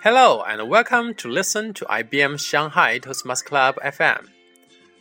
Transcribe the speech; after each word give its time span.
Hello 0.00 0.44
and 0.46 0.68
welcome 0.68 1.12
to 1.14 1.26
listen 1.26 1.74
to 1.74 1.84
IBM 1.86 2.38
Shanghai 2.38 3.00
Toastmasters 3.00 3.44
Club 3.44 3.74
FM. 3.84 4.28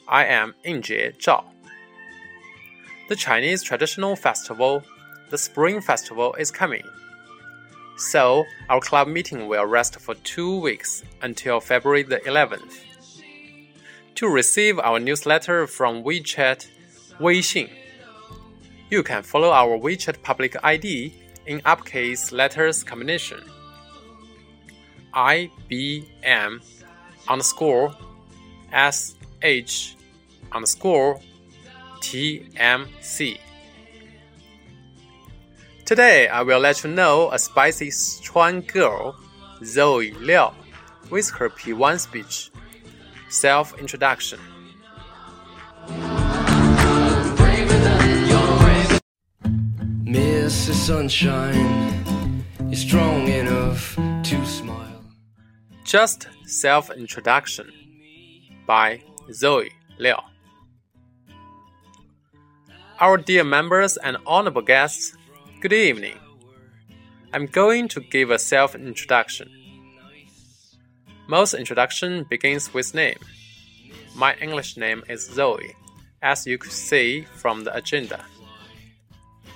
I 0.08 0.26
am 0.26 0.56
Ingjie 0.66 1.16
Zhao. 1.20 1.46
The 3.08 3.16
Chinese 3.16 3.62
traditional 3.62 4.16
festival, 4.16 4.82
the 5.30 5.38
Spring 5.38 5.82
Festival, 5.82 6.34
is 6.40 6.50
coming. 6.50 6.82
So, 7.98 8.46
our 8.70 8.80
club 8.80 9.08
meeting 9.08 9.48
will 9.48 9.68
rest 9.68 10.00
for 10.00 10.16
two 10.16 10.60
weeks 10.60 11.04
until 11.22 11.60
February 11.60 12.02
the 12.02 12.18
11th. 12.22 12.80
To 14.16 14.28
receive 14.28 14.80
our 14.80 15.00
newsletter 15.00 15.68
from 15.68 16.04
WeChat, 16.04 16.68
Weixin, 17.20 17.70
you 18.90 19.04
can 19.04 19.22
follow 19.22 19.52
our 19.52 19.78
WeChat 19.78 20.24
public 20.24 20.56
ID 20.64 21.14
in 21.46 21.62
uppercase 21.66 22.32
letters 22.32 22.84
combination. 22.84 23.44
IBM 25.18 26.62
underscore 27.28 27.92
SH 28.72 29.96
underscore 30.52 31.20
TMC. 32.02 33.40
Today, 35.86 36.28
I 36.28 36.44
will 36.44 36.60
let 36.60 36.84
you 36.84 36.92
know 36.92 37.32
a 37.32 37.40
spicy 37.40 37.88
Sichuan 37.88 38.68
girl, 38.72 39.16
Zoe 39.64 40.12
Liao, 40.12 40.54
with 41.10 41.32
her 41.32 41.50
P1 41.50 42.00
speech. 42.00 42.52
Self 43.30 43.80
introduction. 43.80 44.40
Mrs. 50.06 50.76
Sunshine 50.76 52.46
is 52.72 52.82
strong 52.82 53.28
enough 53.28 53.96
to 54.24 54.46
smile. 54.46 54.87
Just 55.88 56.28
self 56.44 56.92
introduction 56.92 57.72
by 58.66 59.02
Zoe 59.32 59.72
Liao. 59.98 60.22
Our 63.00 63.16
dear 63.16 63.46
members 63.46 63.96
and 63.96 64.18
honorable 64.26 64.64
guests, 64.64 65.16
good 65.62 65.72
evening. 65.72 66.18
I'm 67.32 67.46
going 67.46 67.88
to 67.88 68.02
give 68.02 68.32
a 68.32 68.38
self 68.38 68.76
introduction. 68.76 69.50
Most 71.30 71.54
introduction 71.54 72.26
begins 72.30 72.74
with 72.74 72.94
name. 72.94 73.20
My 74.14 74.36
English 74.42 74.76
name 74.76 75.06
is 75.08 75.26
Zoe, 75.26 75.74
as 76.22 76.46
you 76.46 76.58
could 76.58 76.74
see 76.74 77.22
from 77.36 77.64
the 77.64 77.74
agenda. 77.74 78.26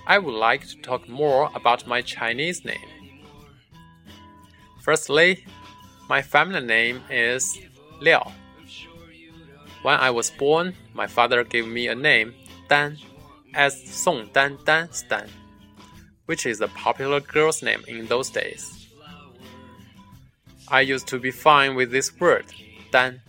I 0.08 0.18
would 0.18 0.34
like 0.34 0.66
to 0.70 0.78
talk 0.78 1.09
more 1.09 1.52
about 1.54 1.86
my 1.88 2.02
Chinese 2.02 2.64
name. 2.64 2.88
Firstly, 4.80 5.46
my 6.12 6.22
family 6.22 6.59
name 6.59 7.02
is 7.09 7.58
Liao. 8.02 8.34
When 9.81 9.98
I 9.98 10.09
was 10.09 10.30
born, 10.30 10.76
my 10.94 11.08
father 11.08 11.45
gave 11.45 11.66
me 11.66 11.88
a 11.88 11.95
name, 11.95 12.34
Dan, 12.68 12.98
as 13.53 13.81
Song 13.81 14.30
Dan 14.34 14.58
Dan 14.66 14.92
Stan, 14.92 15.30
which 16.26 16.45
is 16.45 16.59
a 16.59 16.68
popular 16.68 17.22
girl's 17.22 17.64
name 17.64 17.81
in 17.88 18.08
those 18.08 18.30
days. 18.30 18.90
I 20.68 20.81
used 20.81 21.08
to 21.08 21.18
be 21.18 21.31
fine 21.31 21.76
with 21.76 21.92
this 21.92 22.12
word, 22.20 22.48
Dan. 22.92 23.22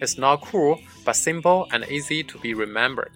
It's 0.00 0.18
not 0.18 0.42
cool, 0.42 0.80
but 1.04 1.14
simple 1.14 1.68
and 1.70 1.84
easy 1.88 2.24
to 2.24 2.38
be 2.38 2.52
remembered. 2.54 3.12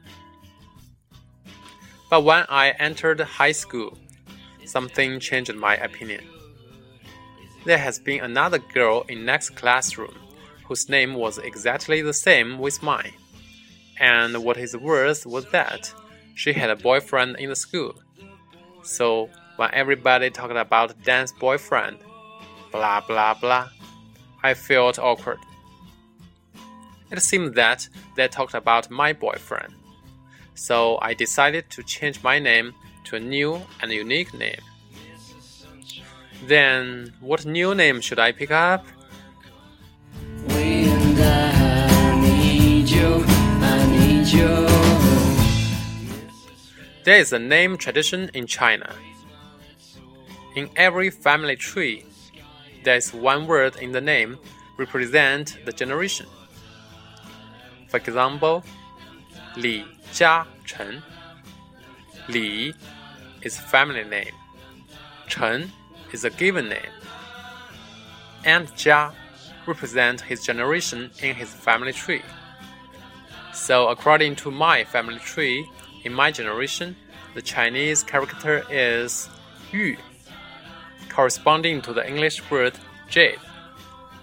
But 2.08 2.22
when 2.22 2.44
I 2.48 2.70
entered 2.78 3.18
high 3.18 3.56
school, 3.64 3.98
something 4.64 5.18
changed 5.18 5.52
my 5.56 5.74
opinion. 5.74 6.22
There 7.68 7.76
has 7.76 7.98
been 7.98 8.24
another 8.24 8.56
girl 8.58 9.04
in 9.10 9.26
next 9.26 9.50
classroom 9.50 10.16
whose 10.64 10.88
name 10.88 11.12
was 11.12 11.36
exactly 11.36 12.00
the 12.00 12.14
same 12.14 12.58
with 12.58 12.82
mine. 12.82 13.12
And 14.00 14.42
what 14.42 14.56
is 14.56 14.74
worse 14.74 15.26
was 15.26 15.44
that 15.50 15.92
she 16.34 16.54
had 16.54 16.70
a 16.70 16.76
boyfriend 16.76 17.36
in 17.36 17.50
the 17.50 17.56
school. 17.56 17.94
So 18.82 19.28
when 19.56 19.68
everybody 19.74 20.30
talked 20.30 20.56
about 20.56 21.02
Dan's 21.04 21.32
boyfriend, 21.32 21.98
blah 22.72 23.02
blah 23.02 23.34
blah, 23.34 23.68
I 24.42 24.54
felt 24.54 24.98
awkward. 24.98 25.40
It 27.10 27.20
seemed 27.20 27.54
that 27.56 27.86
they 28.16 28.28
talked 28.28 28.54
about 28.54 28.88
my 28.90 29.12
boyfriend 29.12 29.74
so 30.54 30.98
I 31.02 31.12
decided 31.12 31.68
to 31.70 31.82
change 31.82 32.22
my 32.22 32.38
name 32.38 32.74
to 33.04 33.16
a 33.16 33.20
new 33.20 33.60
and 33.82 33.92
unique 33.92 34.32
name. 34.32 34.62
Then, 36.46 37.12
what 37.20 37.44
new 37.44 37.74
name 37.74 38.00
should 38.00 38.18
I 38.18 38.32
pick 38.32 38.50
up? 38.50 38.84
There 47.04 47.18
is 47.18 47.32
a 47.32 47.38
name 47.38 47.78
tradition 47.78 48.30
in 48.34 48.46
China. 48.46 48.94
In 50.54 50.68
every 50.76 51.08
family 51.08 51.56
tree, 51.56 52.04
there 52.84 52.96
is 52.96 53.14
one 53.14 53.46
word 53.46 53.76
in 53.76 53.92
the 53.92 54.00
name 54.00 54.38
represent 54.76 55.58
the 55.64 55.72
generation. 55.72 56.26
For 57.88 57.96
example, 57.96 58.62
Li 59.56 59.84
Jia 60.12 60.46
Chen. 60.64 61.02
Li 62.28 62.74
is 63.42 63.58
family 63.58 64.04
name. 64.04 64.34
Chen 65.26 65.72
is 66.12 66.24
a 66.24 66.30
given 66.30 66.68
name. 66.68 66.92
And 68.44 68.68
Jia 68.68 69.12
represent 69.66 70.20
his 70.20 70.42
generation 70.42 71.10
in 71.22 71.34
his 71.34 71.52
family 71.52 71.92
tree. 71.92 72.22
So 73.52 73.88
according 73.88 74.36
to 74.36 74.50
my 74.50 74.84
family 74.84 75.18
tree, 75.18 75.66
in 76.04 76.12
my 76.12 76.30
generation, 76.30 76.96
the 77.34 77.42
Chinese 77.42 78.02
character 78.02 78.64
is 78.70 79.28
Yu, 79.72 79.96
corresponding 81.08 81.82
to 81.82 81.92
the 81.92 82.06
English 82.06 82.48
word 82.50 82.74
jade, 83.08 83.38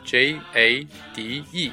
J 0.04 0.40
A 0.56 0.88
D 1.14 1.46
E. 1.54 1.72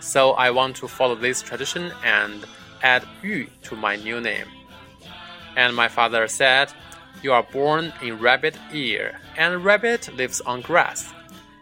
So 0.00 0.32
I 0.32 0.50
want 0.50 0.76
to 0.76 0.88
follow 0.88 1.14
this 1.14 1.42
tradition 1.42 1.92
and 2.04 2.44
add 2.82 3.04
Yu 3.22 3.46
to 3.64 3.76
my 3.76 3.96
new 3.96 4.20
name. 4.20 4.46
And 5.56 5.74
my 5.74 5.88
father 5.88 6.28
said, 6.28 6.72
You 7.22 7.32
are 7.32 7.42
born 7.42 7.92
in 8.00 8.18
rabbit 8.20 8.56
ear, 8.72 9.20
and 9.36 9.64
rabbit 9.64 10.14
lives 10.14 10.40
on 10.40 10.60
grass, 10.60 11.12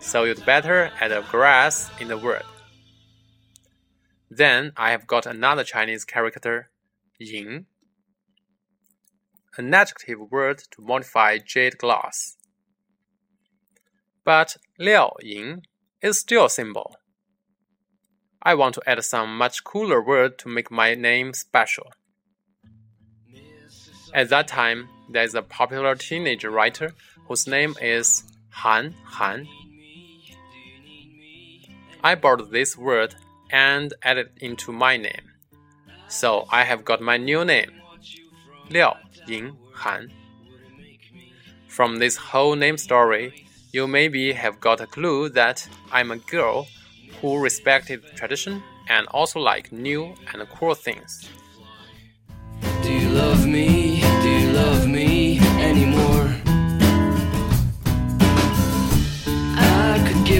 so 0.00 0.24
you'd 0.24 0.44
better 0.44 0.90
add 1.00 1.12
a 1.12 1.22
grass 1.22 1.90
in 2.00 2.08
the 2.08 2.18
word. 2.18 2.44
Then 4.30 4.72
I 4.76 4.90
have 4.90 5.06
got 5.06 5.24
another 5.24 5.64
Chinese 5.64 6.04
character, 6.04 6.70
Ying, 7.18 7.66
an 9.56 9.72
adjective 9.72 10.30
word 10.30 10.58
to 10.72 10.82
modify 10.82 11.38
jade 11.38 11.78
glass. 11.78 12.36
But 14.24 14.56
Liao 14.78 15.14
Ying 15.22 15.62
is 16.02 16.18
still 16.18 16.48
simple. 16.48 16.96
I 18.42 18.54
want 18.54 18.74
to 18.74 18.82
add 18.86 19.02
some 19.04 19.38
much 19.38 19.64
cooler 19.64 20.02
word 20.02 20.38
to 20.40 20.48
make 20.48 20.70
my 20.70 20.94
name 20.94 21.32
special. 21.32 21.92
At 24.12 24.28
that 24.28 24.48
time, 24.48 24.88
there 25.08 25.24
is 25.24 25.34
a 25.34 25.42
popular 25.42 25.94
teenage 25.94 26.44
writer 26.44 26.94
whose 27.26 27.46
name 27.46 27.74
is 27.80 28.24
Han 28.50 28.94
Han. 29.04 29.46
I 32.02 32.14
borrowed 32.14 32.50
this 32.50 32.76
word 32.76 33.14
and 33.50 33.92
added 34.02 34.30
it 34.36 34.42
into 34.42 34.72
my 34.72 34.96
name. 34.96 35.32
So 36.08 36.46
I 36.50 36.64
have 36.64 36.84
got 36.84 37.00
my 37.00 37.16
new 37.16 37.44
name, 37.44 37.72
Liao 38.70 38.96
Ying 39.26 39.56
Han. 39.74 40.12
From 41.68 41.98
this 41.98 42.16
whole 42.16 42.54
name 42.54 42.78
story, 42.78 43.46
you 43.72 43.86
maybe 43.86 44.32
have 44.32 44.60
got 44.60 44.80
a 44.80 44.86
clue 44.86 45.28
that 45.30 45.68
I'm 45.92 46.10
a 46.10 46.16
girl 46.16 46.66
who 47.20 47.38
respected 47.38 48.02
tradition 48.14 48.62
and 48.88 49.06
also 49.08 49.40
like 49.40 49.72
new 49.72 50.14
and 50.32 50.48
cool 50.48 50.74
things. 50.74 51.28
Do 52.82 52.92
you 52.92 53.10
love 53.10 53.46
me? 53.46 53.95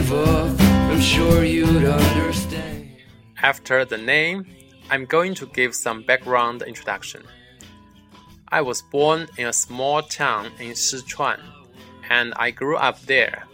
Up, 0.08 0.60
I'm 0.60 1.00
sure 1.00 1.44
you'd 1.44 1.84
understand. 1.84 2.90
After 3.42 3.84
the 3.84 3.98
name, 3.98 4.46
I'm 4.88 5.04
going 5.04 5.34
to 5.34 5.46
give 5.46 5.74
some 5.74 6.04
background 6.04 6.62
introduction. 6.62 7.24
I 8.48 8.60
was 8.60 8.82
born 8.82 9.26
in 9.36 9.48
a 9.48 9.52
small 9.52 10.02
town 10.02 10.52
in 10.60 10.72
Sichuan, 10.72 11.40
and 12.08 12.34
I 12.36 12.52
grew 12.52 12.76
up 12.76 13.00
there. 13.02 13.48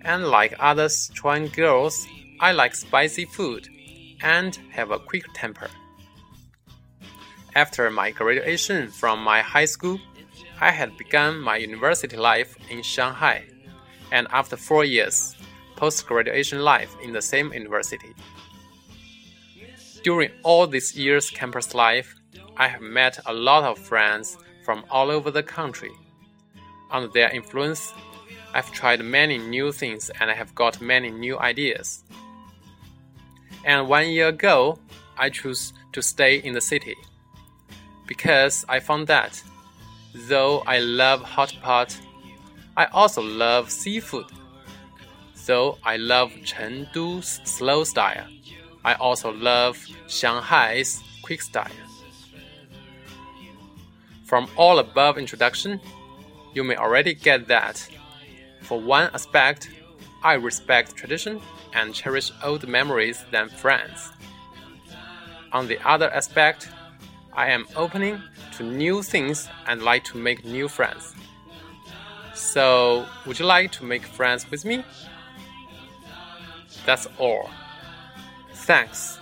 And 0.00 0.26
like 0.26 0.56
other 0.58 0.86
Sichuan 0.86 1.52
girls, 1.54 2.04
I 2.40 2.50
like 2.50 2.74
spicy 2.74 3.24
food 3.24 3.68
and 4.22 4.58
have 4.72 4.90
a 4.90 4.98
quick 4.98 5.24
temper. 5.34 5.70
After 7.54 7.88
my 7.90 8.10
graduation 8.10 8.90
from 8.90 9.22
my 9.22 9.40
high 9.40 9.66
school, 9.66 10.00
I 10.60 10.72
had 10.72 10.98
begun 10.98 11.38
my 11.38 11.58
university 11.58 12.16
life 12.16 12.56
in 12.68 12.82
Shanghai, 12.82 13.44
and 14.14 14.28
after 14.30 14.56
four 14.56 14.84
years, 14.84 15.34
post 15.74 16.06
graduation 16.06 16.60
life 16.60 16.96
in 17.02 17.12
the 17.12 17.20
same 17.20 17.52
university. 17.52 18.14
During 20.04 20.30
all 20.44 20.68
these 20.68 20.96
years' 20.96 21.30
campus 21.30 21.74
life, 21.74 22.14
I 22.56 22.68
have 22.68 22.80
met 22.80 23.18
a 23.26 23.34
lot 23.34 23.64
of 23.64 23.76
friends 23.76 24.38
from 24.64 24.84
all 24.88 25.10
over 25.10 25.32
the 25.32 25.42
country. 25.42 25.90
Under 26.92 27.08
their 27.08 27.28
influence, 27.30 27.92
I've 28.54 28.70
tried 28.70 29.04
many 29.04 29.36
new 29.36 29.72
things 29.72 30.12
and 30.20 30.30
I 30.30 30.34
have 30.34 30.54
got 30.54 30.80
many 30.80 31.10
new 31.10 31.36
ideas. 31.40 32.04
And 33.64 33.88
one 33.88 34.10
year 34.10 34.28
ago, 34.28 34.78
I 35.18 35.30
chose 35.30 35.72
to 35.92 36.00
stay 36.02 36.36
in 36.36 36.52
the 36.54 36.60
city 36.60 36.94
because 38.06 38.64
I 38.68 38.78
found 38.78 39.08
that 39.08 39.42
though 40.28 40.62
I 40.68 40.78
love 40.78 41.20
hot 41.22 41.56
pot, 41.62 41.98
I 42.76 42.86
also 42.86 43.22
love 43.22 43.70
seafood. 43.70 44.26
So 45.34 45.78
I 45.84 45.96
love 45.96 46.32
Chengdu's 46.44 47.40
slow 47.44 47.84
style, 47.84 48.26
I 48.84 48.94
also 48.94 49.32
love 49.32 49.78
Shanghai's 50.08 51.02
quick 51.22 51.40
style. 51.40 51.70
From 54.24 54.48
all 54.56 54.78
above 54.78 55.16
introduction, 55.16 55.80
you 56.54 56.64
may 56.64 56.76
already 56.76 57.14
get 57.14 57.48
that. 57.48 57.88
For 58.62 58.80
one 58.80 59.10
aspect, 59.14 59.70
I 60.22 60.34
respect 60.34 60.96
tradition 60.96 61.40
and 61.74 61.94
cherish 61.94 62.30
old 62.42 62.66
memories 62.68 63.24
than 63.30 63.48
friends. 63.48 64.12
On 65.52 65.66
the 65.66 65.78
other 65.88 66.10
aspect, 66.10 66.68
I 67.32 67.50
am 67.50 67.66
opening 67.76 68.20
to 68.56 68.62
new 68.62 69.02
things 69.02 69.48
and 69.66 69.82
like 69.82 70.04
to 70.04 70.18
make 70.18 70.44
new 70.44 70.68
friends. 70.68 71.14
So, 72.34 73.06
would 73.26 73.38
you 73.38 73.46
like 73.46 73.70
to 73.72 73.84
make 73.84 74.04
friends 74.04 74.50
with 74.50 74.64
me? 74.64 74.84
That's 76.84 77.06
all. 77.18 77.48
Thanks. 78.52 79.18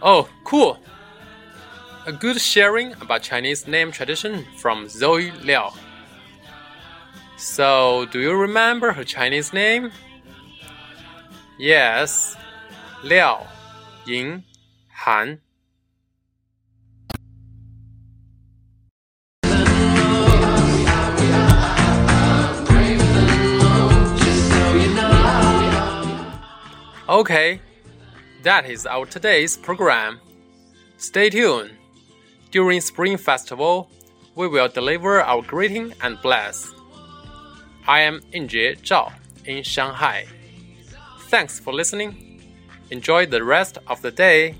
Oh, 0.00 0.28
cool! 0.44 0.78
A 2.06 2.12
good 2.12 2.40
sharing 2.40 2.92
about 2.94 3.22
Chinese 3.22 3.66
name 3.66 3.92
tradition 3.92 4.44
from 4.56 4.88
Zoe 4.88 5.30
Liao. 5.42 5.72
So, 7.38 8.04
do 8.10 8.18
you 8.18 8.34
remember 8.34 8.90
her 8.92 9.04
Chinese 9.04 9.52
name? 9.52 9.92
Yes, 11.56 12.36
Liao 13.04 13.46
Ying 14.06 14.42
Han. 14.92 15.40
Okay, 27.08 27.60
that 28.42 28.66
is 28.68 28.84
our 28.84 29.06
today's 29.06 29.56
program. 29.56 30.20
Stay 30.96 31.30
tuned. 31.30 31.70
During 32.50 32.80
Spring 32.80 33.16
Festival, 33.16 33.88
we 34.34 34.48
will 34.48 34.68
deliver 34.68 35.22
our 35.22 35.42
greeting 35.42 35.94
and 36.02 36.20
bless. 36.20 36.72
I 37.88 38.00
am 38.00 38.20
Injie 38.34 38.76
Zhao 38.82 39.10
in 39.46 39.62
Shanghai. 39.62 40.26
Thanks 41.30 41.58
for 41.58 41.72
listening. 41.72 42.42
Enjoy 42.90 43.24
the 43.24 43.42
rest 43.42 43.78
of 43.86 44.02
the 44.02 44.10
day. 44.10 44.56